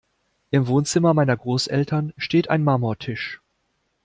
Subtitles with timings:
[0.49, 3.39] Im Wohnzimmer meiner Großeltern steht ein Marmortisch.